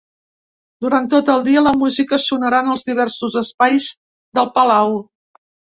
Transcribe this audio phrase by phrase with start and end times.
[0.85, 3.95] Durant tot el dia, la música sonarà en els diversos espais
[4.41, 5.01] del palau.